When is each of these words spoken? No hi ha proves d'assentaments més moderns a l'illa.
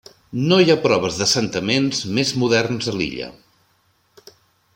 No 0.51 0.57
hi 0.61 0.71
ha 0.73 0.77
proves 0.85 1.19
d'assentaments 1.19 2.01
més 2.17 2.33
moderns 2.45 2.91
a 2.93 2.95
l'illa. 2.99 3.29